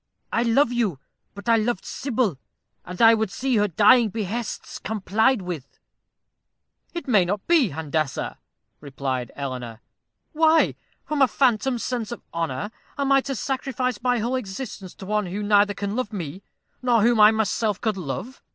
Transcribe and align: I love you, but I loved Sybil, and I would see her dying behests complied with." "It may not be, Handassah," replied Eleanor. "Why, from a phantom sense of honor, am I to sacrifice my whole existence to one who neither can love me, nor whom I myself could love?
I 0.33 0.41
love 0.41 0.71
you, 0.71 0.97
but 1.35 1.47
I 1.47 1.57
loved 1.57 1.85
Sybil, 1.85 2.39
and 2.83 2.99
I 3.03 3.13
would 3.13 3.29
see 3.29 3.57
her 3.57 3.67
dying 3.67 4.09
behests 4.09 4.79
complied 4.79 5.43
with." 5.43 5.77
"It 6.91 7.07
may 7.07 7.23
not 7.23 7.45
be, 7.45 7.69
Handassah," 7.69 8.37
replied 8.79 9.31
Eleanor. 9.35 9.79
"Why, 10.33 10.73
from 11.05 11.21
a 11.21 11.27
phantom 11.27 11.77
sense 11.77 12.11
of 12.11 12.23
honor, 12.33 12.71
am 12.97 13.11
I 13.11 13.21
to 13.21 13.35
sacrifice 13.35 14.01
my 14.01 14.17
whole 14.17 14.37
existence 14.37 14.95
to 14.95 15.05
one 15.05 15.27
who 15.27 15.43
neither 15.43 15.75
can 15.75 15.95
love 15.95 16.11
me, 16.11 16.41
nor 16.81 17.03
whom 17.03 17.19
I 17.19 17.29
myself 17.29 17.79
could 17.79 17.95
love? 17.95 18.41